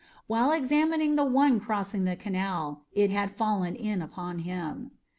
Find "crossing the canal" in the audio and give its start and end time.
1.59-2.85